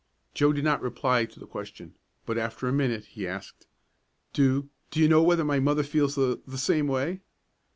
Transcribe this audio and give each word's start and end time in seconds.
Joe 0.33 0.51
did 0.51 0.63
not 0.63 0.81
reply 0.81 1.25
to 1.25 1.39
the 1.39 1.45
question, 1.45 1.93
but 2.25 2.35
after 2.35 2.67
a 2.67 2.73
minute 2.73 3.05
he 3.05 3.27
asked, 3.27 3.67
"Do 4.33 4.67
do 4.89 4.99
you 4.99 5.07
know 5.07 5.21
whether 5.21 5.43
my 5.45 5.59
mother 5.59 5.83
feels 5.83 6.15
the 6.15 6.41
the 6.47 6.57
same 6.57 6.87
way?" 6.87 7.21